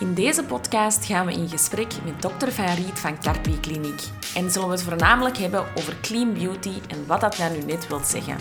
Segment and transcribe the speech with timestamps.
[0.00, 4.00] In deze podcast gaan we in gesprek met dokter Van Riet van Carpe Kliniek.
[4.34, 7.88] En zullen we het voornamelijk hebben over clean beauty en wat dat nou nu net
[7.88, 8.36] wil zeggen.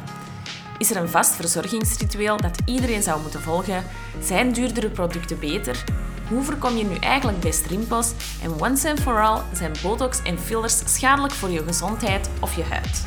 [0.77, 3.83] Is er een vast verzorgingsritueel dat iedereen zou moeten volgen?
[4.21, 5.83] Zijn duurdere producten beter?
[6.29, 8.11] Hoe voorkom je nu eigenlijk best rimpels?
[8.43, 12.63] En once and for all zijn botox en fillers schadelijk voor je gezondheid of je
[12.63, 13.05] huid?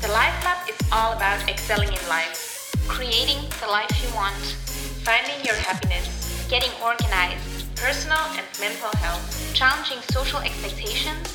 [0.00, 4.63] The Life Lab is all about excelling in life, creating the life you want,
[5.04, 6.08] finding your happiness,
[6.48, 7.44] getting organized,
[7.76, 11.28] personal and mental health, challenging social expectations,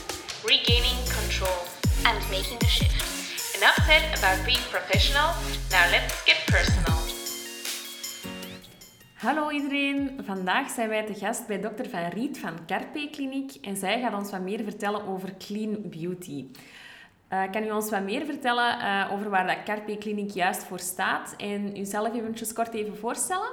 [0.43, 1.59] regaining control,
[2.09, 2.97] and making the shift.
[3.57, 5.29] Enough said about being professional,
[5.69, 6.97] now let's get personal.
[9.13, 13.75] Hallo iedereen, vandaag zijn wij te gast bij dokter Van Riet van Carpe Kliniek en
[13.77, 16.45] zij gaat ons wat meer vertellen over clean beauty.
[17.33, 20.79] Uh, kan u ons wat meer vertellen uh, over waar dat Carpe Kliniek juist voor
[20.79, 23.49] staat en uzelf eventjes kort even voorstellen?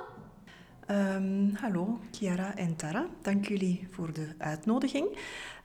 [0.91, 3.07] Um, hallo, Chiara en Tara.
[3.23, 5.19] Dank jullie voor de uitnodiging.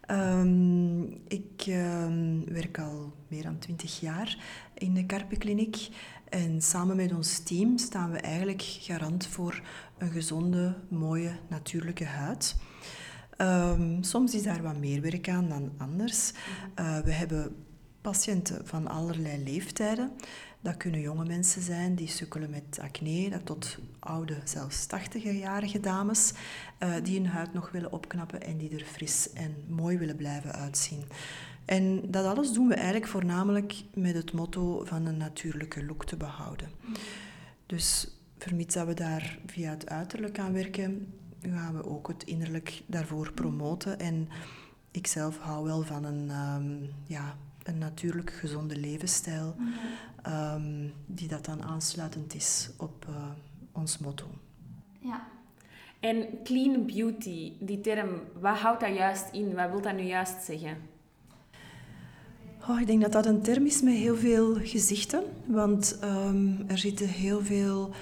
[0.07, 4.37] Um, ik um, werk al meer dan twintig jaar
[4.73, 5.87] in de Carpe Kliniek.
[6.29, 9.61] En samen met ons team staan we eigenlijk garant voor
[9.97, 12.55] een gezonde, mooie, natuurlijke huid.
[14.01, 16.31] soms is daar wat meer werk aan dan anders.
[16.79, 17.55] Uh, we hebben
[18.01, 20.11] patiënten van allerlei leeftijden.
[20.61, 26.33] Dat kunnen jonge mensen zijn die sukkelen met acne, dat tot oude, zelfs 80-jarige dames,
[26.79, 30.53] uh, die hun huid nog willen opknappen en die er fris en mooi willen blijven
[30.53, 31.03] uitzien.
[31.65, 36.17] En dat alles doen we eigenlijk voornamelijk met het motto van een natuurlijke look te
[36.17, 36.69] behouden.
[37.65, 42.81] Dus vermits dat we daar via het uiterlijk aan werken, gaan we ook het innerlijk
[42.85, 43.99] daarvoor promoten.
[43.99, 44.29] En
[44.91, 49.55] ik zelf hou wel van een um, ja, een natuurlijk gezonde levensstijl,
[50.27, 53.15] um, die dat dan aansluitend is op uh,
[53.71, 54.27] ons motto.
[54.99, 55.27] Ja.
[55.99, 58.09] En clean beauty, die term,
[58.39, 59.53] wat houdt dat juist in?
[59.55, 60.77] Wat wil dat nu juist zeggen?
[62.69, 66.77] Oh, ik denk dat dat een term is met heel veel gezichten, want um, er
[66.77, 67.93] zitten heel veel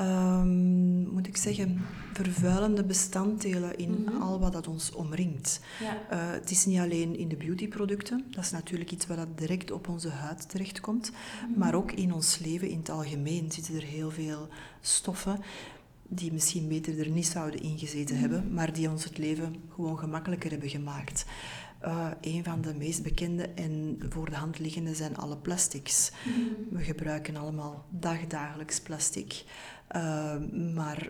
[0.00, 1.80] um, moet ik zeggen,
[2.12, 4.22] vervuilende bestanddelen in mhm.
[4.22, 5.60] al wat dat ons omringt.
[5.80, 5.94] Ja.
[6.12, 9.70] Uh, het is niet alleen in de beautyproducten, dat is natuurlijk iets wat dat direct
[9.70, 11.20] op onze huid terechtkomt, mm
[11.56, 14.48] maar ook in ons leven in het algemeen zitten er heel veel
[14.80, 15.38] stoffen
[16.08, 19.98] die misschien beter er niet zouden ingezeten mm hebben, maar die ons het leven gewoon
[19.98, 21.24] gemakkelijker hebben gemaakt.
[21.84, 26.12] Uh, een van de meest bekende en voor de hand liggende zijn alle plastics.
[26.24, 26.76] Mhm.
[26.76, 29.44] We gebruiken allemaal dagdagelijks plastic.
[29.96, 30.34] Uh,
[30.74, 31.08] maar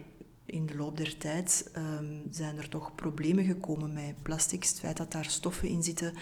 [0.53, 4.69] in de loop der tijd um, zijn er toch problemen gekomen met plastics.
[4.69, 6.15] Het feit dat daar stoffen in zitten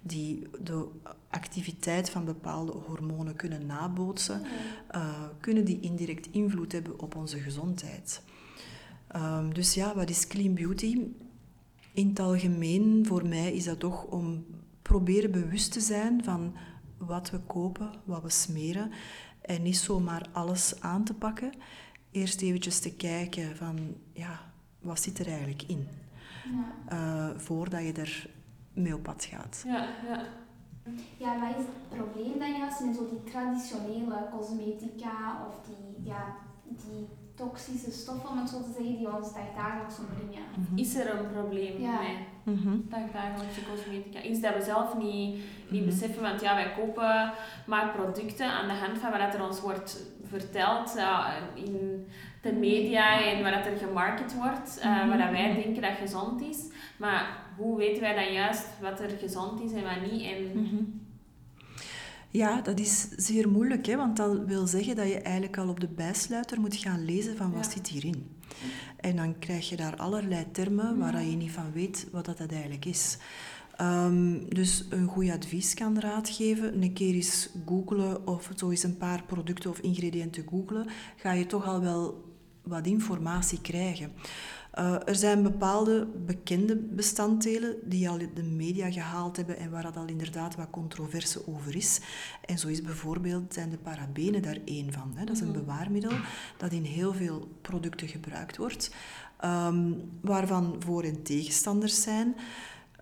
[0.00, 0.88] die de
[1.30, 4.42] activiteit van bepaalde hormonen kunnen nabootsen,
[4.94, 8.22] uh, kunnen die indirect invloed hebben op onze gezondheid.
[9.16, 11.06] Um, dus ja, wat is clean beauty?
[11.92, 14.44] In het algemeen, voor mij, is dat toch om
[14.82, 16.54] proberen bewust te zijn van
[16.98, 18.90] wat we kopen, wat we smeren.
[19.40, 21.52] En niet zomaar alles aan te pakken.
[22.10, 24.40] Eerst eventjes te kijken van, ja,
[24.80, 25.88] wat zit er eigenlijk in?
[26.44, 27.32] Ja.
[27.32, 28.30] Uh, voordat je er
[28.72, 29.62] mee op pad gaat.
[29.66, 30.22] Ja, ja.
[31.16, 36.36] Ja, wat is het probleem dan juist met zo die traditionele cosmetica of die, ja,
[36.64, 40.44] die toxische stoffen, om het zo te zeggen, die ons dagdagelijks omringen.
[40.56, 42.00] Mm Is er een probleem ja.
[42.00, 42.86] met mm -hmm.
[42.88, 44.22] dagdagelijkse cosmetica?
[44.22, 45.90] Iets dat we zelf niet, niet mhm.
[45.90, 47.32] beseffen, want ja, wij kopen
[47.66, 52.06] maar producten aan de hand van wat er ons wordt verteld uh, in
[52.42, 56.58] de media en wat er gemarket wordt, uh, mm wat wij denken dat gezond is.
[56.96, 60.22] Maar hoe weten wij dan juist wat er gezond is en wat niet?
[60.22, 60.82] En, mhm.
[62.30, 65.80] Ja, dat is zeer moeilijk, hè, want dat wil zeggen dat je eigenlijk al op
[65.80, 68.36] de bijsluiter moet gaan lezen van wat zit hierin.
[68.96, 72.84] En dan krijg je daar allerlei termen waar je niet van weet wat dat eigenlijk
[72.84, 73.18] is.
[73.80, 76.82] Um, dus een goed advies kan raad geven.
[76.82, 81.46] Een keer eens googlen of zo eens een paar producten of ingrediënten googlen, ga je
[81.46, 82.24] toch al wel
[82.62, 84.12] wat informatie krijgen.
[84.78, 89.82] Uh, er zijn bepaalde bekende bestanddelen die al in de media gehaald hebben en waar
[89.82, 92.00] dat al inderdaad wat controverse over is.
[92.44, 95.12] En zo is bijvoorbeeld, zijn de parabenen daar één van.
[95.14, 95.24] Hè.
[95.24, 95.58] Dat is een mhm.
[95.58, 96.12] bewaarmiddel
[96.56, 98.90] dat in heel veel producten gebruikt wordt,
[99.44, 102.34] um, waarvan voor- en tegenstanders zijn.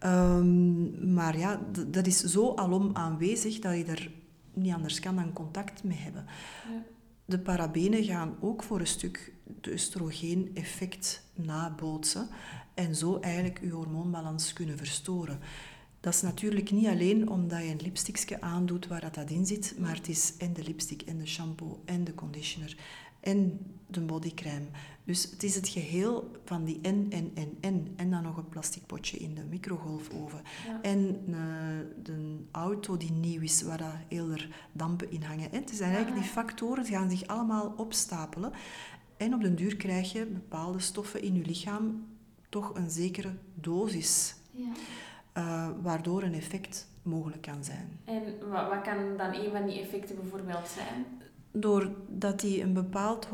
[0.04, 4.10] Um, maar ja, dat is zo alom aanwezig dat je er
[4.54, 6.24] niet anders kan dan contact mee hebben.
[6.70, 6.82] Ja.
[7.24, 12.28] De parabenen gaan ook voor een stuk de oestrogeen-effect nabootsen
[12.74, 15.38] en zo eigenlijk je hormoonbalans kunnen verstoren.
[16.00, 19.74] Dat is natuurlijk niet alleen omdat je een lipstickje aandoet waar dat, dat in zit,
[19.78, 22.76] maar het is en de lipstick en de shampoo en de conditioner
[23.20, 24.66] en de bodycrème.
[25.04, 27.92] Dus het is het geheel van die en, en, en, en.
[27.96, 30.40] En dan nog een plastic potje in de microgolfoven.
[30.66, 30.82] Ja.
[30.82, 31.36] En uh,
[32.02, 35.48] de auto die nieuw is, waar dat eerder dampen in hangen.
[35.50, 38.52] Het zijn eigenlijk die factoren die gaan zich allemaal opstapelen.
[39.16, 42.06] En op den duur krijg je bepaalde stoffen in je lichaam
[42.48, 44.34] toch een zekere dosis.
[44.50, 44.72] Ja.
[45.36, 48.00] Uh, waardoor een effect mogelijk kan zijn.
[48.04, 51.06] En wat, wat kan dan een van die effecten bijvoorbeeld zijn?
[51.58, 53.26] Doordat die een bepaald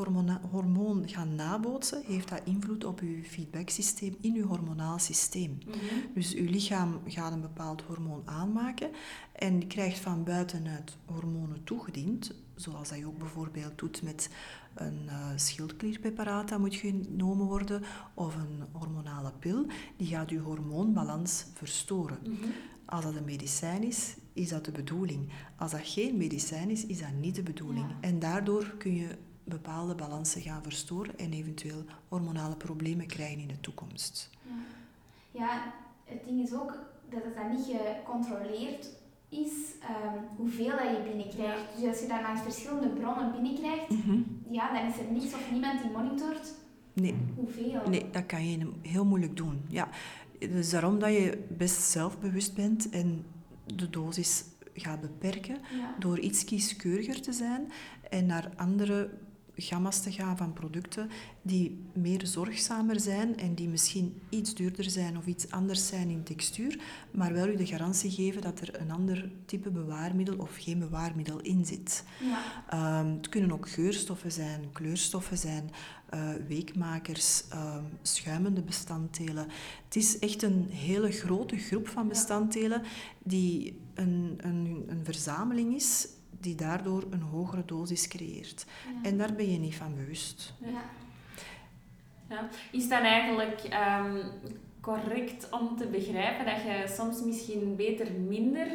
[0.51, 5.57] hormoon gaan nabootsen, heeft dat invloed op uw feedbacksysteem in uw hormonaal systeem.
[5.65, 5.77] Mhm.
[6.13, 8.89] Dus uw lichaam gaat een bepaald hormoon aanmaken
[9.33, 14.29] en krijgt van buitenuit hormonen toegediend, zoals dat je ook bijvoorbeeld doet met
[14.73, 17.81] een uh, schildklierpreparaat dat moet genomen worden
[18.13, 19.65] of een hormonale pil,
[19.97, 22.19] die gaat uw hormoonbalans verstoren.
[22.23, 22.49] Mhm.
[22.85, 25.29] Als dat een medicijn is, is dat de bedoeling.
[25.57, 27.85] Als dat geen medicijn is, is dat niet de bedoeling.
[28.01, 29.07] En daardoor kun je
[29.43, 34.29] bepaalde balansen gaan verstoren en eventueel hormonale problemen krijgen in de toekomst.
[34.41, 34.51] Ja,
[35.31, 35.73] ja
[36.05, 36.77] het ding is ook
[37.09, 38.89] dat het dan niet gecontroleerd
[39.29, 39.51] is
[39.89, 41.63] um, hoeveel dat je binnenkrijgt.
[41.75, 44.21] Dus als je dat langs verschillende bronnen binnenkrijgt, mhm.
[44.49, 46.53] ja, dan is er niets of niemand die monitort
[46.93, 47.15] nee.
[47.35, 47.89] hoeveel.
[47.89, 49.61] Nee, dat kan je heel moeilijk doen.
[49.67, 49.89] Ja.
[50.39, 53.25] Dus daarom dat je best zelfbewust bent en
[53.65, 54.43] de dosis
[54.73, 55.61] gaat beperken
[55.99, 57.71] door iets kieskeuriger te zijn
[58.09, 59.09] en naar andere
[59.55, 61.09] gamma's te gaan van producten
[61.41, 66.23] die meer zorgzamer zijn en die misschien iets duurder zijn of iets anders zijn in
[66.23, 66.79] textuur,
[67.11, 71.39] maar wel u de garantie geven dat er een ander type bewaarmiddel of geen bewaarmiddel
[71.39, 72.03] in zit.
[72.19, 72.99] Ja.
[72.99, 75.69] Um, het kunnen ook geurstoffen zijn, kleurstoffen zijn,
[76.13, 79.47] uh, weekmakers, um, schuimende bestanddelen.
[79.85, 82.81] Het is echt een hele grote groep van bestanddelen
[83.23, 86.07] die een, een, een verzameling is
[86.39, 88.65] die daardoor een hogere dosis creëert.
[89.03, 90.53] En daar ben je niet van bewust.
[90.57, 90.83] Ja.
[92.29, 92.49] Ja.
[92.71, 94.21] Is dan eigenlijk um,
[94.81, 98.67] correct om te begrijpen dat je soms misschien beter minder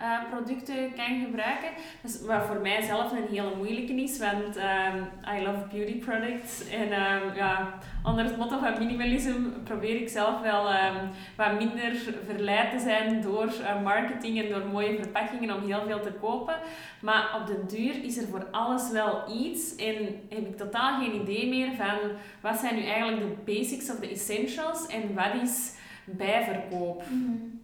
[0.00, 1.68] uh, producten kan gebruiken.
[2.02, 6.68] Dus wat voor mij zelf een hele moeilijke is, want um, I love beauty products.
[6.68, 11.96] En um, ja, onder het motto van minimalisme probeer ik zelf wel um, wat minder
[12.26, 16.56] verleid te zijn door uh, marketing en door mooie verpakkingen om heel veel te kopen.
[17.00, 19.94] Maar op de duur is er voor alles wel iets en
[20.28, 21.98] heb ik totaal geen idee meer van
[22.40, 25.72] wat zijn nu eigenlijk de basics of de essentials en wat is
[26.04, 27.02] bijverkoop.
[27.08, 27.62] Mm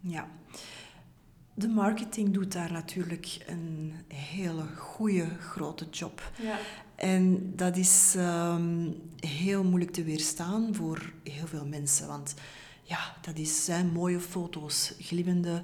[0.00, 0.26] Ja.
[1.58, 6.30] De marketing doet daar natuurlijk een hele goede grote job.
[6.42, 6.58] Ja.
[6.94, 12.06] En dat is um, heel moeilijk te weerstaan voor heel veel mensen.
[12.06, 12.34] Want
[12.82, 15.62] ja, dat is, zijn mooie foto's, glimmende,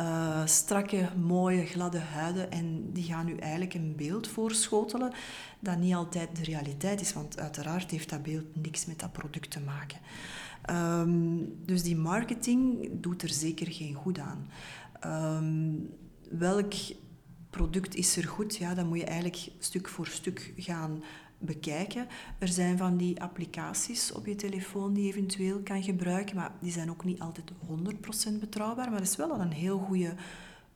[0.00, 2.50] uh, strakke, mooie, gladde huiden.
[2.50, 5.12] En die gaan u eigenlijk een beeld voorschotelen
[5.58, 7.12] dat niet altijd de realiteit is.
[7.12, 9.98] Want uiteraard heeft dat beeld niks met dat product te maken.
[10.70, 14.48] Um, dus die marketing doet er zeker geen goed aan.
[15.06, 15.90] Um,
[16.30, 16.72] welk
[17.50, 18.56] product is er goed?
[18.56, 21.02] Ja, dan moet je eigenlijk stuk voor stuk gaan
[21.38, 22.06] bekijken.
[22.38, 26.72] Er zijn van die applicaties op je telefoon die je eventueel kan gebruiken, maar die
[26.72, 27.52] zijn ook niet altijd
[28.34, 28.90] 100% betrouwbaar.
[28.90, 30.14] Maar dat is wel een heel goede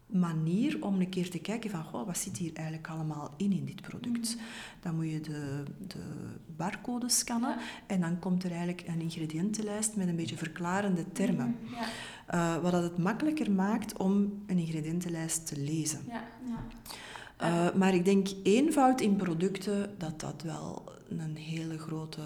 [0.07, 3.65] manier om een keer te kijken van goh, wat zit hier eigenlijk allemaal in in
[3.65, 4.35] dit product.
[4.35, 4.43] Mm.
[4.81, 6.05] Dan moet je de, de
[6.57, 7.57] barcode scannen
[7.87, 11.57] en dan komt er eigenlijk een ingrediëntenlijst met een beetje verklarende termen.
[11.63, 11.89] Mm, ja.
[12.35, 16.01] Uh, wat het makkelijker maakt om een ingrediëntenlijst te lezen.
[16.09, 16.23] Ja.
[17.43, 22.23] Uh, maar ik denk eenvoud in producten, dat dat wel een hele grote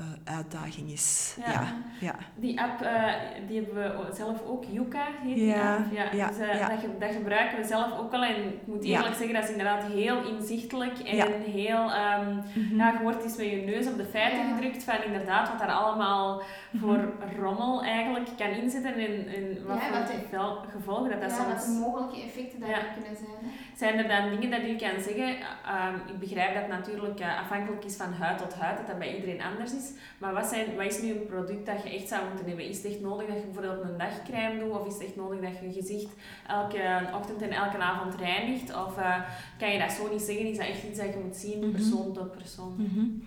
[0.00, 1.36] uh, uitdaging is.
[1.46, 1.62] Ja.
[2.00, 2.14] ja.
[2.34, 3.14] Die app uh,
[3.48, 5.76] die hebben we zelf ook, Yuka heet die ja.
[5.76, 5.92] app.
[5.92, 6.04] Ja.
[6.12, 6.28] ja.
[6.28, 8.24] Dus, uh, dat, dat, gebruiken we zelf ook al.
[8.24, 11.82] En ik moet eerlijk zeggen, dat is inderdaad heel inzichtelijk en heel...
[11.82, 12.76] Um, mm -hmm.
[12.76, 15.72] ja, je wordt eens met je neus op de feiten gedrukt van inderdaad wat daar
[15.72, 16.42] allemaal
[16.76, 17.40] voor mhm.
[17.40, 21.46] rommel eigenlijk kan inzetten en, en wat voor gevolgen dat dat soms...
[21.46, 23.52] wat de mogelijke effecten daarvan kunnen zijn.
[23.80, 25.28] Zijn er dan dingen dat u kan zeggen?
[25.74, 29.14] Um, ik begrijp dat het natuurlijk afhankelijk is van huid tot huid, dat dat bij
[29.14, 29.92] iedereen anders is.
[30.18, 32.64] Maar wat, zijn, wat is nu een product dat je echt zou moeten nemen?
[32.64, 34.78] Is het echt nodig dat je bijvoorbeeld een dagcrème doet?
[34.78, 36.12] Of is het echt nodig dat je je gezicht
[36.46, 38.74] elke ochtend en elke avond reinigt?
[38.74, 39.20] Of uh,
[39.58, 40.46] kan je dat zo niet zeggen?
[40.46, 41.70] Is dat echt iets dat je moet zien, mhm.
[41.70, 42.74] persoon tot persoon?
[42.76, 43.24] Mm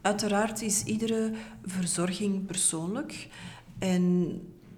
[0.00, 1.32] Uiteraard is iedere
[1.64, 3.28] verzorging persoonlijk.
[3.78, 4.04] En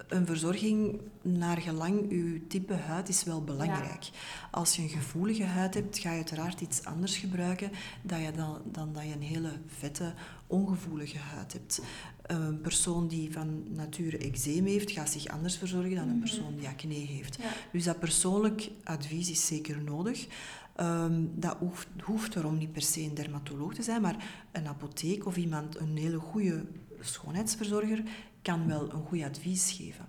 [0.07, 4.09] een verzorging naar gelang uw type huid is wel belangrijk.
[4.51, 7.71] Als je een gevoelige huid hebt, ga je uiteraard iets anders gebruiken
[8.01, 10.13] dan, je dan, dan dat je een hele vette,
[10.47, 11.81] ongevoelige huid hebt.
[12.21, 16.19] Een persoon die van nature eczeem heeft, gaat zich anders verzorgen dan een mhm.
[16.19, 17.39] persoon die acne heeft.
[17.71, 20.27] Dus dat persoonlijk advies is zeker nodig.
[20.75, 25.25] Ehm, dat hoeft, hoeft erom niet per se een dermatoloog te zijn, maar een apotheek
[25.25, 26.65] of iemand, een hele goede
[26.99, 28.03] schoonheidsverzorger,
[28.41, 30.08] kan wel een goed advies geven.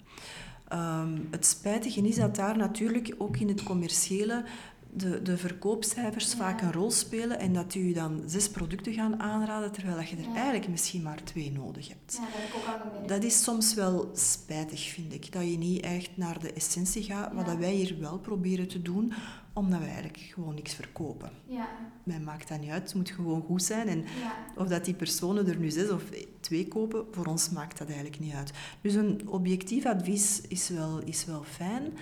[0.71, 4.45] Ehm, het spijtige is dat daar natuurlijk ook in het commerciële
[4.93, 9.73] de, de verkoopcijfers vaak een rol spelen en dat u dan zes producten gaan aanraden,
[9.73, 12.21] terwijl je er eigenlijk misschien maar twee nodig hebt.
[12.21, 13.09] Ja, dat.
[13.09, 15.33] Dat is soms wel spijtig, vind ik.
[15.33, 18.83] Dat je niet echt naar de essentie gaat, wat dat wij hier wel proberen te
[18.83, 19.13] doen,
[19.53, 21.31] omdat we eigenlijk gewoon niks verkopen.
[21.47, 21.69] Ja,
[22.03, 23.89] Mij maakt dat niet uit, het moet gewoon goed zijn.
[23.89, 26.03] En ja, of dat die personen er nu zes of
[26.41, 28.53] twee kopen, voor ons maakt dat eigenlijk niet uit.
[28.81, 31.93] Dus een objectief advies is wel, is wel fijn.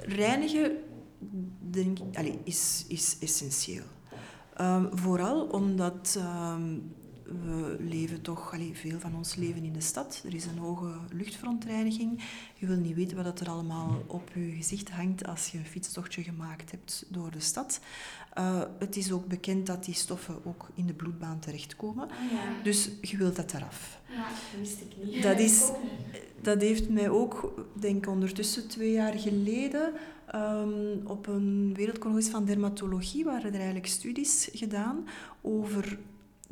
[0.00, 0.72] Reinigen
[1.60, 3.84] denk, allee, is, is essentieel.
[4.54, 6.78] Ehm, vooral omdat ehm,
[7.24, 10.22] we leven toch, allee, veel van ons leven in de stad.
[10.26, 12.22] Er is een hoge luchtverontreiniging.
[12.54, 16.22] Je wil niet weten wat er allemaal op je gezicht hangt als je een fietstochtje
[16.22, 17.80] gemaakt hebt door de stad.
[18.32, 22.10] Eh, het is ook bekend dat die stoffen ook in de bloedbaan terechtkomen.
[22.10, 22.62] Ah, ja.
[22.62, 24.00] Dus je wilt dat eraf.
[24.08, 24.28] ja.
[24.28, 25.22] Dat wist ik niet.
[25.22, 25.70] Dat is-.
[26.40, 29.92] Dat heeft mij ook, denk ik, ondertussen twee jaar geleden
[30.26, 35.08] ehm, op een wereldcongres van dermatologie waren er eigenlijk studies gedaan
[35.40, 35.98] over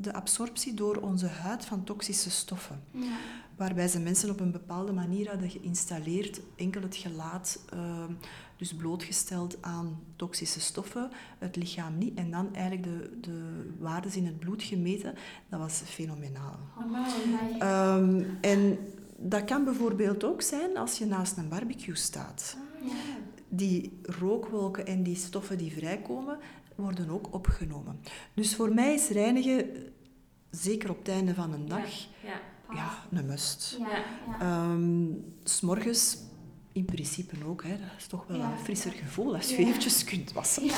[0.03, 2.81] de absorptie door onze huid van toxische stoffen.
[2.91, 3.17] Ja.
[3.57, 8.13] Waarbij ze mensen op een bepaalde manier hadden geïnstalleerd, enkel het gelaat, ehm,
[8.57, 12.19] dus blootgesteld aan toxische stoffen, het lichaam niet.
[12.19, 15.15] En dan eigenlijk de, de waardes in het bloed gemeten.
[15.49, 16.59] Dat was fenomenaal.
[17.59, 18.79] Ehm, en
[19.17, 22.57] dat kan bijvoorbeeld ook zijn als je naast een barbecue staat.
[22.85, 22.93] Ja.
[23.49, 26.39] Die rookwolken en die stoffen die vrijkomen,
[26.75, 28.01] worden ook opgenomen.
[28.35, 29.67] Dus voor mij is reinigen,
[30.53, 31.91] zeker op het einde van een dag,
[32.25, 32.41] Ja.
[32.75, 33.79] ja, een must.
[34.41, 35.07] Ehm,
[35.45, 36.19] s S'morgens
[36.73, 37.63] in principe ook.
[37.63, 37.71] Hè.
[37.71, 38.53] Dat is toch wel Ja.
[38.53, 39.69] een frisser gevoel als je Ja.
[39.69, 40.65] eventjes kunt wassen.
[40.65, 40.77] Ja.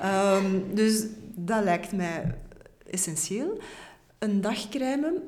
[0.00, 2.38] Ehm, dus dat lijkt mij
[2.90, 3.58] essentieel.
[4.18, 5.22] Een dagcrème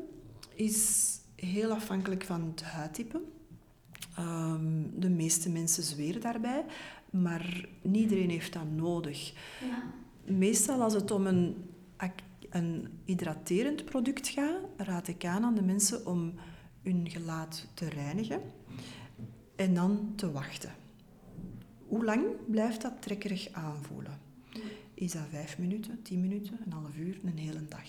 [0.54, 3.20] is heel afhankelijk van het huidtype.
[4.16, 6.64] Ehm, de meeste mensen zweren daarbij,
[7.10, 9.32] maar niet iedereen heeft dat nodig.
[10.24, 11.56] Meestal als het om een,
[12.54, 16.34] een hydraterend product gaat, raad ik aan aan de mensen om
[16.82, 18.40] hun gelaat te reinigen
[19.56, 20.70] en dan te wachten.
[21.87, 24.20] Hoe lang blijft dat trekkerig aanvoelen?
[24.94, 27.88] Is dat vijf minuten, tien minuten, een half uur, een hele dag?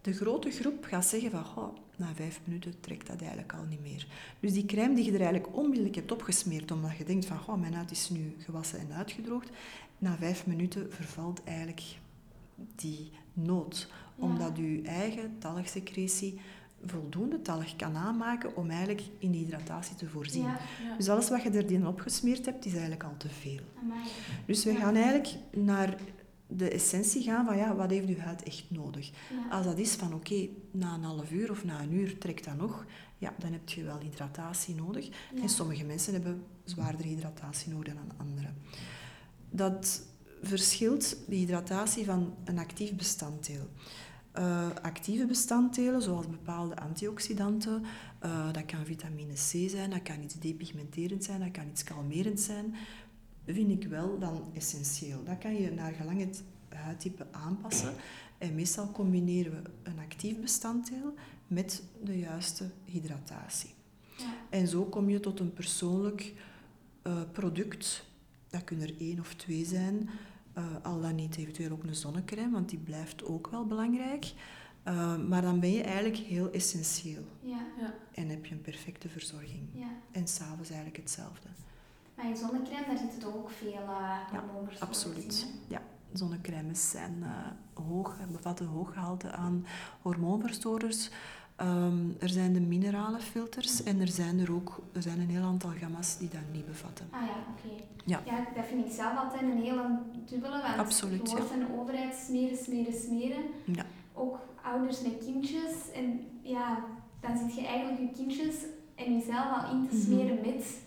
[0.00, 3.82] De grote groep gaat zeggen van, goh, na vijf minuten trekt dat eigenlijk al niet
[3.82, 4.06] meer.
[4.40, 7.60] Dus die crème die je er eigenlijk onmiddellijk hebt opgesmeerd, omdat je denkt van, goh,
[7.60, 9.50] mijn huid is nu gewassen en uitgedroogd,
[9.98, 11.82] na vijf minuten vervalt eigenlijk
[12.74, 13.88] die nood.
[14.16, 14.24] Ja.
[14.24, 16.40] Omdat je eigen talgsecretie
[16.84, 20.42] voldoende talg kan aanmaken om eigenlijk in die hydratatie te voorzien.
[20.42, 20.58] Ja.
[20.96, 23.60] Dus alles wat je er dan opgesmeerd hebt, is eigenlijk al te veel.
[23.82, 24.00] Amai.
[24.46, 25.96] Dus we gaan eigenlijk naar
[26.46, 29.10] de essentie gaan van ja, wat heeft uw huid echt nodig?
[29.50, 32.56] Als dat is van oké, na een half uur of na een uur trekt dat
[32.56, 32.86] nog,
[33.18, 35.08] ja, dan heb je wel hydratatie nodig.
[35.42, 38.54] En sommige mensen hebben zwaardere hydratatie nodig dan anderen.
[39.50, 40.02] Dat
[40.42, 43.68] verschilt de hydratatie van een actief bestanddeel.
[44.32, 47.84] Eh, actieve bestanddelen, zoals bepaalde antioxidanten,
[48.18, 52.40] eh, dat kan vitamine C zijn, dat kan iets depigmenterend zijn, dat kan iets kalmerend
[52.40, 52.74] zijn,
[53.46, 55.24] vind ik wel dan essentieel.
[55.24, 57.94] Dat kan je naar gelang het huidtype aanpassen.
[58.38, 61.14] En meestal combineren we een actief bestanddeel
[61.46, 63.70] met de juiste hydratatie.
[64.16, 64.34] Ja.
[64.50, 66.34] En zo kom je tot een persoonlijk
[67.02, 68.06] eh, product.
[68.50, 70.08] Dat kunnen er één of twee zijn.
[70.52, 74.32] Eh, al dan niet eventueel ook een zonnecrème, want die blijft ook wel belangrijk.
[74.82, 77.66] Eh, maar dan ben je eigenlijk heel essentieel Ja.
[77.80, 77.94] Ja.
[78.14, 79.68] en heb je een perfecte verzorging.
[79.72, 79.88] Ja.
[80.10, 81.48] En s'avonds eigenlijk hetzelfde.
[82.14, 85.46] Maar in zonnecrème, daar zitten toch ook veel uh, hormoonverstoorders Absoluut.
[85.46, 85.74] in, hè?
[85.74, 89.66] Ja, zonnecrèmes zijn eh, hoog, bevatten een hoog gehalte aan
[90.02, 91.10] hormoonverstoorders.
[91.58, 95.42] Ehm, er zijn de minerale filters en er zijn er ook er zijn een heel
[95.42, 97.06] aantal gamma's die dat niet bevatten.
[97.10, 97.82] Ah ja, oké.
[98.04, 98.20] Ja.
[98.54, 100.62] dat vind ik zelf altijd een hele dubbele.
[100.62, 103.42] Want Absoluut, je hoort een overheid smeren, smeren, smeren.
[103.64, 103.84] Ja.
[104.14, 105.72] Ook ouders met kindjes.
[105.94, 106.84] En ja,
[107.20, 108.54] dan zit je eigenlijk je kindjes
[108.94, 110.04] en jezelf al in te Mhm.
[110.04, 110.78] smeren met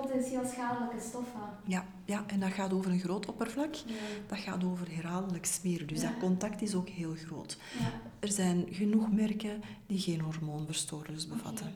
[0.00, 1.40] potentieel schadelijke stoffen.
[1.66, 3.74] Ja, ja, en dat gaat over een groot oppervlak.
[3.74, 3.94] Ja.
[4.26, 5.86] Dat gaat over herhaaldelijk smeren.
[5.86, 6.08] Dus Ja.
[6.10, 7.58] dat contact is ook heel groot.
[7.78, 7.90] Ja.
[8.20, 11.74] Er zijn genoeg merken die geen hormoonverstoorders bevatten.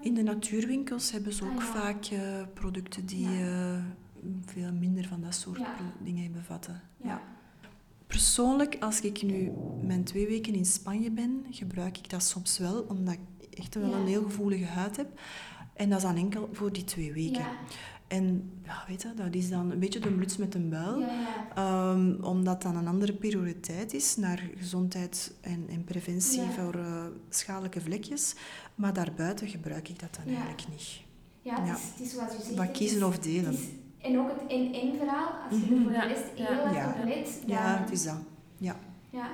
[0.00, 1.72] In de natuurwinkels hebben ze ook Ah, ja.
[1.72, 3.84] vaak eh, producten die eh,
[4.46, 5.60] veel minder van dat soort
[6.02, 6.80] dingen bevatten.
[6.96, 7.22] Ja.
[8.06, 9.52] Persoonlijk, als ik nu
[9.82, 13.94] mijn twee weken in Spanje ben, gebruik ik dat soms wel, omdat ik echt wel
[13.94, 15.20] een heel gevoelige huid heb.
[15.74, 17.40] En dat is dan enkel voor die twee weken.
[17.42, 17.52] Ja.
[18.08, 20.98] En ja, weet je, dat is dan een beetje de bluts met een buil.
[20.98, 21.46] Ja, ja.
[21.54, 26.50] Ehm, omdat dat een andere prioriteit is naar gezondheid en, en preventie Ja.
[26.50, 28.34] voor eh, schadelijke vlekjes.
[28.74, 30.38] Maar daarbuiten gebruik ik dat dan Ja.
[30.40, 31.00] eigenlijk niet.
[31.42, 31.78] Ja, het.
[31.78, 32.54] Is, het is zoals u zegt.
[32.54, 33.52] Wat het kiezen is- of delen.
[33.52, 33.60] is-
[34.00, 35.82] en ook het en-en verhaal, als je er Mhm.
[35.82, 36.46] voor de rest ja.
[36.46, 36.88] heel erg Ja.
[36.98, 37.56] op let, dan...
[37.56, 38.18] Ja, het is dat.
[38.58, 38.76] Ja.
[39.10, 39.28] Ja.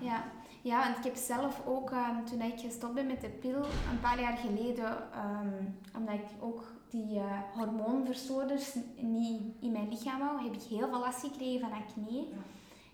[0.00, 0.24] Ja.
[0.62, 4.00] Ja, want ik heb zelf ook, ehm, toen ik gestopt ben met de pil, een
[4.00, 5.64] paar jaar geleden, ehm,
[5.96, 10.98] omdat ik ook die eh, hormoonverstoorders niet in mijn lichaam wou, heb ik heel veel
[10.98, 12.26] last gekregen van acne.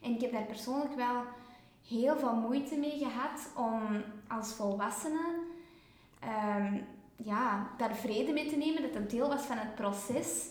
[0.02, 1.22] En ik heb daar persoonlijk wel
[1.88, 5.46] heel veel moeite mee gehad om als volwassene
[6.20, 6.78] ehm,
[7.16, 10.50] ja, daar vrede mee te nemen dat het deel was van het proces.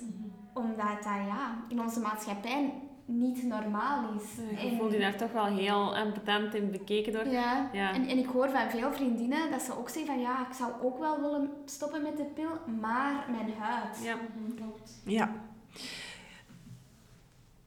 [0.54, 2.74] Omdat dat ja, in onze maatschappij
[3.08, 4.36] niet normaal is.
[4.62, 7.28] Je En- voelt je daar toch wel heel ambetant in bekeken door.
[7.28, 7.94] ja, Ja.
[7.94, 10.72] En, en ik hoor van veel vriendinnen dat ze ook zeggen van ja, ik zou
[10.82, 14.00] ook wel willen stoppen met de pil, maar mijn huid.
[14.04, 14.18] Ja.
[14.56, 15.02] Klopt.
[15.06, 15.32] Ja.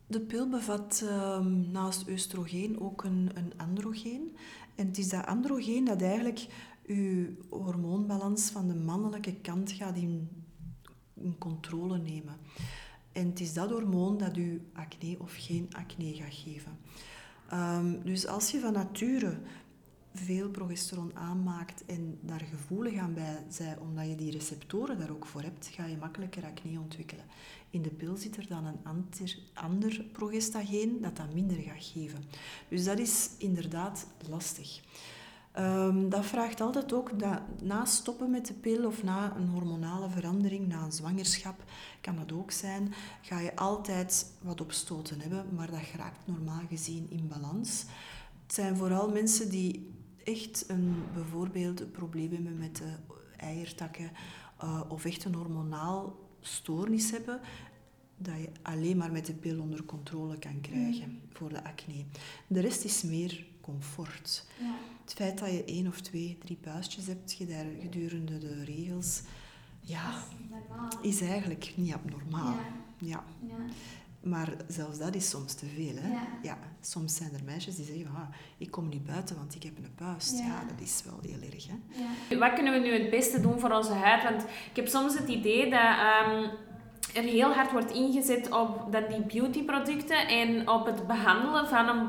[0.07, 4.37] De pil bevat ehm, naast oestrogeen ook een, een androgeen.
[4.75, 6.47] En het is dat androgeen dat eigenlijk
[6.87, 10.29] uw hormoonbalans van de mannelijke kant gaat in,
[11.15, 12.37] in controle nemen.
[13.13, 16.79] En het is dat hormoon dat u acne of geen acne gaat geven.
[17.49, 19.39] Ehm, dus als je van nature
[20.15, 25.27] veel progesteron aanmaakt en daar gevoelig aan bij zijn, omdat je die receptoren daar ook
[25.27, 27.25] voor hebt, ga je makkelijker acne ontwikkelen.
[27.71, 29.05] In de pil zit er dan een
[29.55, 32.25] ander progestageen dat dat minder gaat geven.
[32.69, 34.81] Dus dat is inderdaad lastig.
[35.53, 40.11] Ehm, dat vraagt altijd ook, dat na stoppen met de pil of na een hormonale
[40.11, 41.65] verandering, na een zwangerschap,
[42.01, 47.11] kan dat ook zijn, ga je altijd wat opstoten hebben, maar dat geraakt normaal gezien
[47.11, 47.85] in balans.
[48.47, 49.91] Het zijn vooral mensen die
[50.25, 52.93] echt een, bijvoorbeeld een probleem hebben met de
[53.37, 54.11] eiertakken
[54.59, 57.41] eh, of echt een hormonaal stoornis hebben,
[58.17, 62.05] dat je alleen maar met de pil onder controle kan krijgen voor de acne.
[62.47, 64.47] De rest is meer comfort.
[64.59, 64.75] Ja.
[65.11, 67.37] Het feit dat je één of twee, drie puistjes hebt
[67.81, 69.23] gedurende de regels,
[69.81, 70.89] ja, Dat is normaal.
[71.03, 72.53] is eigenlijk niet abnormaal.
[72.53, 72.63] Ja.
[72.99, 73.25] Ja.
[73.49, 73.55] Ja.
[74.21, 75.95] Maar zelfs dat is soms te veel.
[75.97, 76.09] Hè?
[76.43, 76.59] Ja.
[76.81, 79.95] soms zijn er meisjes die zeggen, ah, ik kom niet buiten, want ik heb een
[79.95, 80.39] puist.
[80.39, 80.65] Ja, Ja.
[80.69, 81.67] dat is wel heel erg.
[81.67, 81.75] Hè?
[82.31, 82.39] Ja.
[82.39, 84.23] Wat kunnen we nu het beste doen voor onze huid?
[84.23, 86.49] Want ik heb soms het idee dat ehm,
[87.15, 92.09] er heel hard wordt ingezet op dat die beautyproducten en op het behandelen van een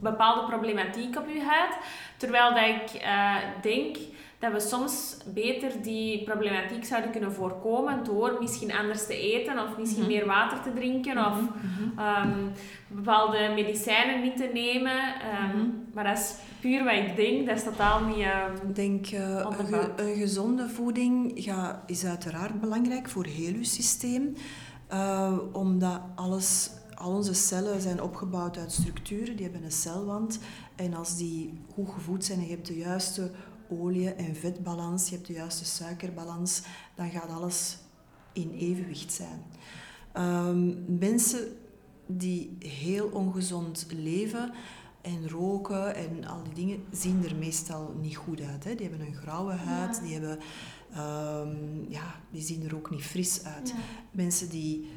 [0.00, 1.76] bepaalde problematiek op je huid.
[2.16, 3.96] Terwijl dat ik eh, denk
[4.38, 9.78] dat we soms beter die problematiek zouden kunnen voorkomen door misschien anders te eten of
[9.78, 11.38] misschien meer water te drinken of
[11.96, 12.38] ehm,
[12.88, 14.98] bepaalde medicijnen niet te nemen.
[15.20, 15.58] Ehm,
[15.94, 18.16] Maar dat is puur wat ik denk, dat is totaal niet...
[18.24, 20.00] ehm, Ik denk, eh, een, ge- Onderbouwd.
[20.00, 21.44] een gezonde voeding
[21.86, 24.34] is uiteraard belangrijk voor heel je systeem.
[24.88, 26.70] Eh, omdat alles,
[27.00, 30.38] al onze cellen zijn opgebouwd uit structuren, die hebben een celwand.
[30.76, 33.30] En als die goed gevoed zijn en je hebt de juiste
[33.70, 36.62] olie- en vetbalans, je hebt de juiste suikerbalans,
[36.96, 37.76] dan gaat alles
[38.32, 39.42] in evenwicht zijn.
[40.12, 41.56] Ehm, mensen
[42.06, 44.52] die heel ongezond leven
[45.02, 48.64] en roken en al die dingen, zien er meestal niet goed uit.
[48.64, 48.74] Hè?
[48.74, 50.02] Die hebben een grauwe huid, Ja.
[50.02, 50.38] die, hebben,
[50.92, 53.68] ehm, ja, die zien er ook niet fris uit.
[53.68, 53.74] Ja.
[54.10, 54.88] Mensen die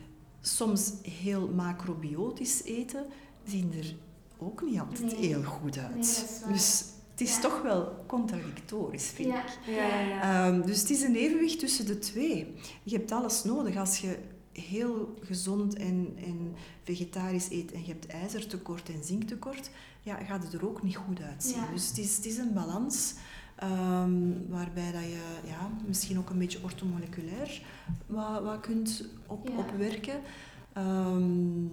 [0.47, 3.05] soms heel macrobiotisch eten,
[3.45, 3.95] zien er
[4.37, 5.25] ook niet altijd Nee.
[5.27, 5.93] heel goed uit.
[6.45, 7.41] Nee, dus het is Ja.
[7.41, 9.43] toch wel contradictorisch, vind Ja.
[9.43, 9.57] ik.
[9.75, 10.21] ja.
[10.47, 12.53] Ehm, dus het is een evenwicht tussen de twee.
[12.83, 13.75] Je hebt alles nodig.
[13.77, 14.17] Als je
[14.51, 16.53] heel gezond en, en
[16.83, 19.69] vegetarisch eet en je hebt ijzertekort en zinktekort,
[20.01, 21.61] ja, gaat het er ook niet goed uitzien.
[21.73, 23.13] Dus het is, het is een balans
[23.55, 27.61] ehm, waarbij dat je ja, misschien ook een beetje ortomoleculair
[28.05, 29.57] wat, wat kunt op, Ja.
[29.57, 30.21] opwerken.
[30.73, 31.63] Ehm,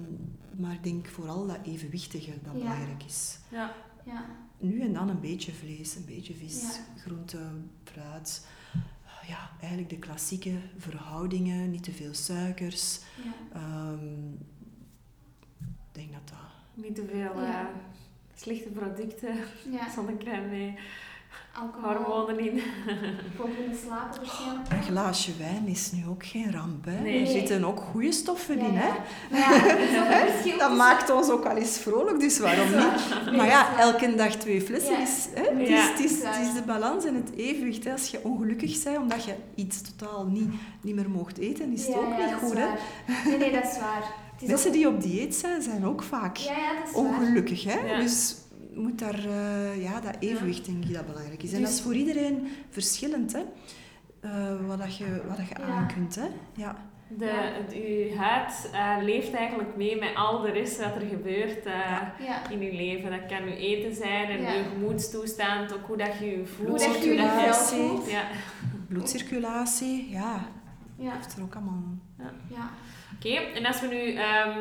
[0.61, 2.59] maar ik denk vooral dat evenwichtige dat Ja.
[2.59, 3.38] belangrijk is.
[3.49, 3.75] ja.
[4.05, 4.25] Ja.
[4.59, 7.01] Nu en dan een beetje vlees, een beetje vis, Ja.
[7.03, 7.38] groente,
[7.85, 8.47] fruit.
[9.29, 13.01] Ja, eigenlijk de klassieke verhoudingen, niet te veel suikers.
[13.25, 13.61] Ja.
[13.61, 14.29] Ehm,
[15.93, 16.85] Ik denk dat dat...
[16.85, 17.61] Niet te veel Ja.
[17.61, 17.66] eh,
[18.35, 19.35] slechte producten,
[19.71, 19.90] Ja.
[19.95, 20.75] zonnecrème mee,
[21.55, 21.93] Alcohol.
[21.95, 22.61] hormonen in.
[23.37, 24.69] Voor kunnen slapen waarschijnlijk.
[24.73, 26.85] Een glaasje wijn is nu ook geen ramp.
[26.85, 27.01] Hè?
[27.03, 27.21] Nee.
[27.21, 28.75] Er zitten ook goede stoffen in.
[28.75, 28.89] Hè?
[29.37, 33.37] Ja, Dat maakt ons ook wel eens vrolijk, dus waarom niet?
[33.37, 35.01] Maar ja, elke dag twee flessen Ja.
[35.03, 35.29] is...
[35.35, 35.43] Hè?
[35.59, 35.83] Het, Ja.
[35.83, 37.85] is, het, is, Dat is het is de balans en het evenwicht.
[37.85, 37.93] Hè?
[37.93, 40.49] Als je ongelukkig bent omdat je iets totaal niet,
[40.83, 42.55] niet meer mocht eten, is het Ja, ook niet goed.
[42.59, 42.67] Hè?
[43.29, 44.03] Nee, nee, dat is waar.
[44.33, 46.39] Het is Mensen ook- die op dieet zijn, zijn ook vaak
[46.93, 47.65] ongelukkig.
[47.65, 47.79] Hè?
[47.95, 48.01] Ja.
[48.01, 48.35] Dus
[48.74, 51.52] moet daar, eh, ja, dat evenwicht denk ik dat belangrijk is.
[51.52, 53.33] En Dus- dat is voor iedereen verschillend.
[53.33, 53.40] Hè?
[54.20, 55.64] eh, wat, dat je, wat dat je Ja.
[55.66, 56.14] aan kunt.
[56.14, 56.26] Hè?
[56.54, 56.76] Ja.
[57.18, 57.33] De, Ja.
[57.42, 61.72] het, uw huid eh, leeft eigenlijk mee met al de rest wat er gebeurt eh,
[62.26, 62.50] Ja.
[62.50, 63.11] in uw leven.
[63.11, 64.56] Dat kan uw eten zijn en Ja.
[64.56, 66.68] uw gemoedstoestand, ook hoe dat je je voelt.
[66.85, 68.11] Hoe dat je je voelt.
[68.11, 68.22] Ja.
[68.88, 70.46] Bloedcirculatie, ja,
[70.98, 71.12] Ja.
[71.12, 71.83] heeft er ook allemaal...
[72.48, 72.70] Ja.
[73.16, 73.28] Oké,
[73.59, 74.59] en als we nu ehm,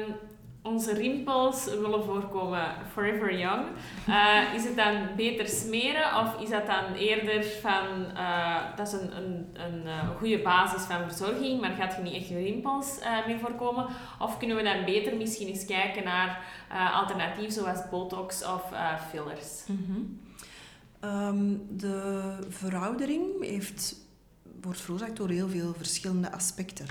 [0.61, 3.65] onze rimpels willen voorkomen forever young,
[4.07, 8.93] eh, is het dan beter smeren of is dat dan eerder van, eh, dat is
[8.93, 12.99] een, een, een eh, goede basis van verzorging, maar gaat je niet echt je rimpels
[12.99, 13.85] eh mee voorkomen?
[14.19, 16.41] Of kunnen we dan beter misschien eens kijken naar
[16.93, 18.63] alternatieven zoals botox of
[19.09, 19.63] fillers?
[20.99, 23.95] Ehm, de veroudering heeft,
[24.61, 26.85] wordt veroorzaakt door heel veel verschillende aspecten.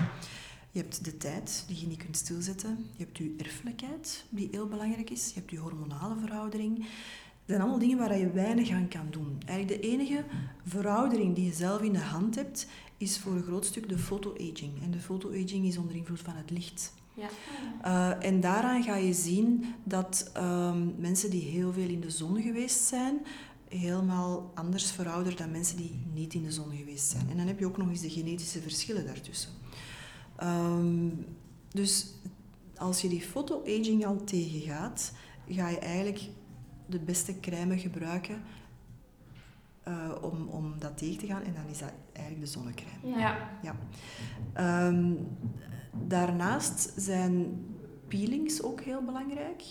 [0.71, 2.85] Je hebt de tijd die je niet kunt stilzetten.
[2.95, 5.27] Je hebt je erfelijkheid, die heel belangrijk is.
[5.27, 6.77] Je hebt je hormonale veroudering.
[6.77, 9.41] Dat zijn allemaal dingen waar je weinig aan kan doen.
[9.45, 10.23] Eigenlijk de enige
[10.65, 14.81] veroudering die je zelf in de hand hebt, is voor een groot stuk de photoaging.
[14.83, 16.93] En de photoaging is onder invloed van het licht.
[17.13, 17.29] Ja.
[17.85, 22.41] Uh, en daaraan ga je zien dat ehm, mensen die heel veel in de zon
[22.41, 23.19] geweest zijn,
[23.67, 27.29] helemaal anders verouderen dan mensen die niet in de zon geweest zijn.
[27.29, 29.51] En dan heb je ook nog eens de genetische verschillen daartussen.
[30.39, 31.09] Ehm,
[31.69, 32.13] dus
[32.77, 35.13] als je die photoaging al tegengaat,
[35.47, 36.21] ga je eigenlijk
[36.85, 38.41] de beste crème gebruiken
[39.87, 41.43] uh, om, om dat tegen te gaan.
[41.43, 43.19] En dan is dat eigenlijk de zonnecrème.
[43.19, 43.37] Ja.
[43.61, 43.75] Ja.
[44.53, 45.13] Ehm,
[46.07, 47.65] daarnaast zijn
[48.07, 49.63] peelings ook heel belangrijk.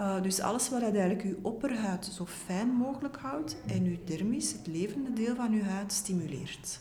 [0.00, 4.66] Uh, dus alles wat eigenlijk uw opperhuid zo fijn mogelijk houdt en uw dermis, het
[4.66, 6.80] levende deel van uw huid, stimuleert.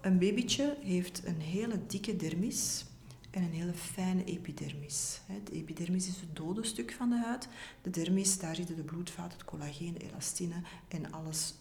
[0.00, 2.84] Een babytje heeft een hele dikke dermis
[3.30, 5.20] en een hele fijne epidermis.
[5.44, 7.48] De epidermis is het dode stuk van de huid.
[7.82, 11.54] De dermis, daar zitten de bloedvaten, het collageen, de elastine en alles,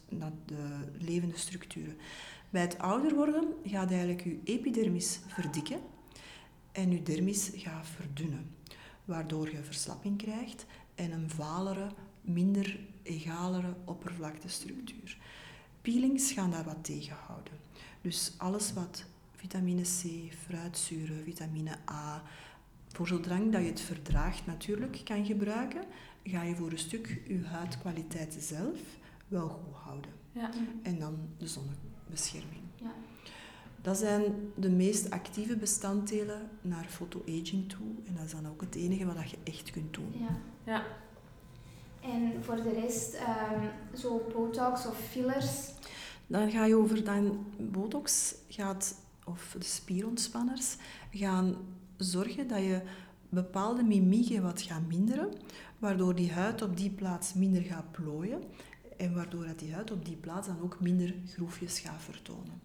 [0.46, 1.98] de levende structuren.
[2.50, 5.80] Bij het ouder worden gaat eigenlijk uw epidermis verdikken
[6.72, 8.56] en uw dermis gaat verdunnen,
[9.06, 15.18] waardoor je verslapping krijgt en een valere, minder egalere oppervlaktestructuur.
[15.82, 17.54] Peelings gaan daar wat tegenhouden.
[18.02, 19.06] Dus alles wat
[19.36, 22.24] vitamine C, fruitzuren, vitamine A,
[22.88, 25.84] voedseldrank dat je het verdraagt natuurlijk kan gebruiken,
[26.24, 28.80] ga je voor een stuk je huidkwaliteit zelf
[29.28, 30.12] wel goed houden.
[30.32, 30.50] Ja.
[30.82, 32.62] En dan de zonnebescherming.
[32.76, 32.94] Ja.
[33.82, 34.24] Dat zijn
[34.56, 37.88] de meest actieve bestanddelen naar photoaging toe.
[38.08, 40.14] En dat is dan ook het enige wat je echt kunt doen.
[40.14, 40.40] Ja.
[40.64, 40.84] ja.
[42.02, 45.72] En voor de rest, um, zo botox of fillers?
[46.28, 50.76] Dan ga je over dan botox gaat, of de spierontspanners,
[51.12, 51.56] gaan
[51.98, 52.82] zorgen dat je
[53.30, 55.30] bepaalde mimieken wat gaat minderen,
[55.80, 58.42] waardoor die huid op die plaats minder gaat plooien
[58.98, 62.62] en waardoor dat die huid op die plaats dan ook minder groefjes gaat vertonen.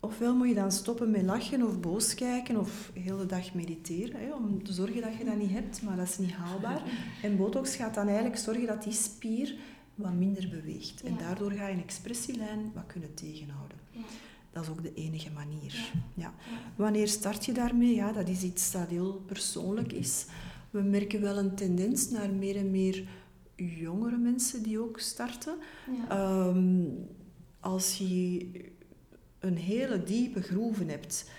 [0.00, 4.20] Ofwel moet je dan stoppen met lachen of boos kijken of de hele dag mediteren,
[4.20, 6.82] hè, om te zorgen dat je dat niet hebt, maar dat is niet haalbaar.
[7.22, 9.54] En botox gaat dan eigenlijk zorgen dat die spier
[9.94, 11.00] wat minder beweegt.
[11.00, 11.08] Ja.
[11.08, 13.78] En daardoor ga je een expressielijn wat kunnen tegenhouden.
[13.90, 14.00] Ja.
[14.52, 15.92] Dat is ook de enige manier.
[16.14, 16.34] Ja.
[16.76, 17.94] Wanneer start je daarmee?
[17.94, 20.26] Ja, dat is iets dat heel persoonlijk is.
[20.70, 23.08] We merken wel een tendens naar meer en meer
[23.56, 25.54] jongere mensen die ook starten.
[26.12, 27.08] Um,
[27.60, 28.46] als je
[29.38, 31.30] een hele diepe groeven hebt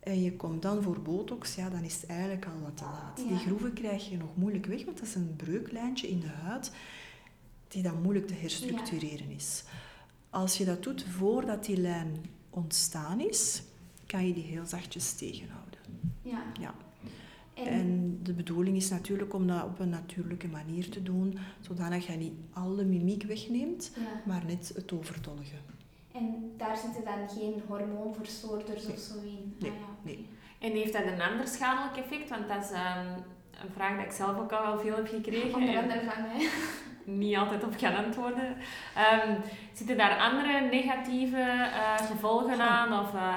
[0.00, 3.20] en je komt dan voor botox, ja, dan is het eigenlijk al wat te laat.
[3.20, 3.28] Ja.
[3.28, 6.72] Die groeven krijg je nog moeilijk weg, want dat is een breuklijntje in de huid
[7.68, 9.64] die dan moeilijk te herstructureren is.
[10.30, 12.16] Als je dat doet voordat die lijn
[12.50, 13.62] ontstaan is,
[14.06, 15.78] kan je die heel zachtjes tegenhouden.
[16.22, 16.42] Ja.
[16.60, 16.74] Ja.
[17.54, 22.04] En, En de bedoeling is natuurlijk om dat op een natuurlijke manier te doen, zodat
[22.04, 24.22] je niet alle mimiek wegneemt, ja.
[24.26, 25.54] maar net het overtollige.
[26.14, 29.54] en daar zitten dan geen hormoonverstoorders of zo in?
[29.58, 30.26] Nee, Ah, ja, nee.
[30.58, 32.28] En heeft dat een ander schadelijk effect?
[32.28, 33.06] Want dat is ehm,
[33.62, 35.54] een vraag die ik zelf ook al wel veel heb gekregen.
[35.54, 36.48] Onder andere van mij.
[37.08, 38.56] Niet altijd op kan antwoorden.
[38.94, 39.40] Ehm,
[39.72, 43.00] zitten daar andere negatieve eh, gevolgen aan?
[43.06, 43.36] Of, eh,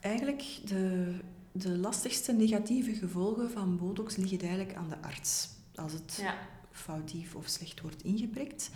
[0.00, 1.14] Eigenlijk, de,
[1.52, 5.48] de lastigste negatieve gevolgen van botox liggen eigenlijk aan de arts.
[5.74, 6.34] Als het ja.
[6.70, 8.70] foutief of slecht wordt ingeprikt.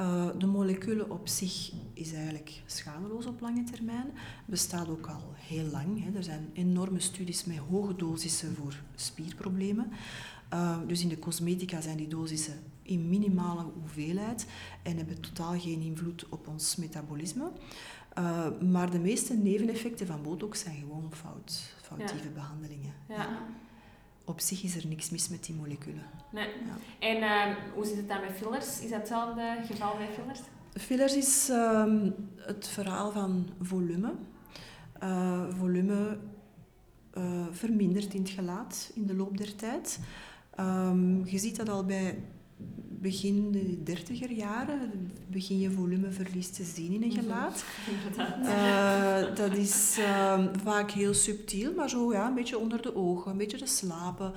[0.00, 4.06] Uh, de molecule op zich is eigenlijk schadeloos op lange termijn.
[4.46, 6.04] Bestaat ook al heel lang.
[6.04, 6.16] Hè.
[6.16, 9.90] Er zijn enorme studies met hoge dosissen voor spierproblemen.
[10.54, 14.46] Uh, dus in de cosmetica zijn die dosissen in minimale hoeveelheid
[14.82, 17.50] en hebben totaal geen invloed op ons metabolisme.
[18.18, 22.30] Uh, maar de meeste neveneffecten van botox zijn gewoon fout, foutieve Ja.
[22.34, 22.92] behandelingen.
[23.08, 23.28] Ja.
[24.24, 26.02] Op zich is er niks mis met die moleculen.
[26.32, 26.48] Nee.
[26.48, 26.76] Ja.
[26.98, 28.80] En ehm, hoe zit het dan met fillers?
[28.80, 30.40] Is dat hetzelfde geval bij fillers?
[30.78, 34.12] fillers is ehm, het verhaal van volume.
[35.02, 36.18] Uh, volume
[37.18, 40.00] uh, vermindert in het gelaat in de loop der tijd.
[40.60, 42.18] Um, je ziet dat al bij
[43.04, 47.20] begin de dertiger jaren begin je volumeverlies te zien in een mhm.
[47.20, 47.64] gelaat.
[48.42, 53.30] Uh, dat is uh, vaak heel subtiel, maar zo ja, een beetje onder de ogen,
[53.30, 54.32] een beetje de slapen.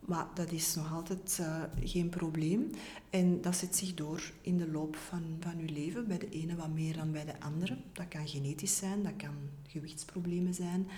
[0.00, 2.70] Maar dat is nog altijd uh, geen probleem.
[3.10, 6.06] En dat zet zich door in de loop van, van je leven.
[6.06, 7.76] Bij de ene wat meer dan bij de andere.
[7.92, 9.34] Dat kan genetisch zijn, dat kan
[9.68, 10.88] gewichtsproblemen zijn.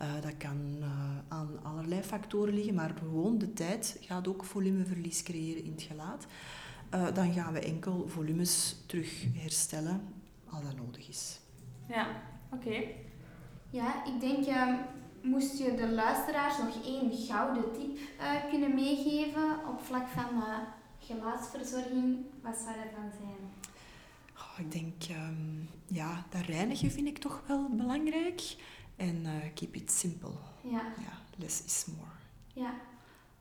[0.00, 0.86] Uh, dat kan uh,
[1.28, 6.26] aan allerlei factoren liggen, maar gewoon de tijd gaat ook volumeverlies creëren in het gelaat.
[6.94, 10.00] Uh, dan gaan we enkel volumes terug herstellen
[10.50, 11.40] als dat nodig is.
[11.88, 12.06] Ja,
[12.52, 12.82] oké.
[13.70, 14.74] Ja, ik denk, ehm,
[15.22, 17.98] moest je de luisteraars nog één gouden tip
[18.50, 20.42] kunnen meegeven op vlak van
[20.98, 23.50] gelaatsverzorging, wat zou dat dan zijn?
[24.36, 28.56] Oh, ik denk, um, ja, dat reinigen vind ik toch wel belangrijk.
[28.98, 30.36] En uh, keep it simple.
[30.62, 30.82] Ja.
[30.98, 31.12] ja.
[31.36, 32.10] Less is more.
[32.52, 32.74] Ja.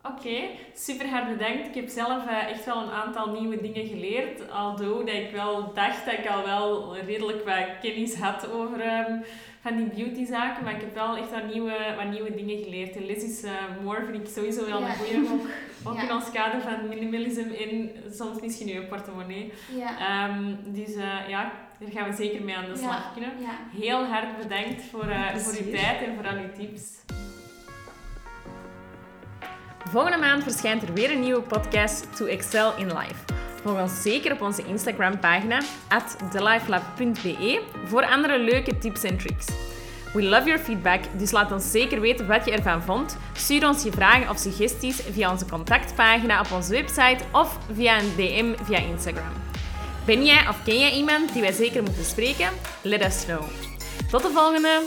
[0.01, 1.67] Oké, super hard bedankt.
[1.67, 4.51] Ik heb zelf uh, echt wel een aantal nieuwe dingen geleerd.
[4.51, 9.23] Aldo dat ik wel dacht dat ik al wel redelijk wat kennis had over um,
[9.61, 10.63] van die beautyzaken.
[10.63, 12.95] Maar ik heb wel echt wat nieuwe, wat nieuwe dingen geleerd.
[12.95, 13.51] En less is uh,
[13.83, 15.29] more vind ik sowieso wel een goede.
[15.31, 19.53] Ook, ook in ons kader van minimalism in soms misschien je portemonnee.
[19.75, 20.29] Ja.
[20.29, 20.93] Um, dus
[21.27, 23.31] ja, daar gaan we zeker mee aan de slag kunnen.
[23.79, 26.81] Heel hard bedankt voor, uh, voor uw tijd en voor al uw tips.
[29.89, 33.35] Volgende maand verschijnt er weer een nieuwe podcast To Excel in Life.
[33.63, 39.47] Volg ons zeker op onze Instagram-pagina at thelifelab.be voor andere leuke tips en tricks.
[40.13, 43.17] We love your feedback, dus laat ons zeker weten wat je ervan vond.
[43.33, 48.15] Stuur ons je vragen of suggesties via onze contactpagina op onze website of via een
[48.15, 49.31] DM via Instagram.
[50.07, 52.49] Ben jij of ken jij iemand die wij zeker moeten spreken?
[52.81, 53.43] Let us know.
[54.11, 54.81] Tot de volgende!